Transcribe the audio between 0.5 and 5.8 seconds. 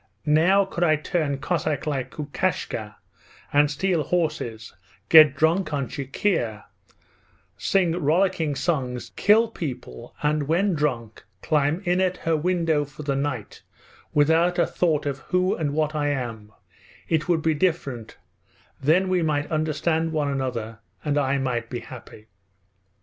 could I turn Cossack like Lukashka, and steal horses, get drunk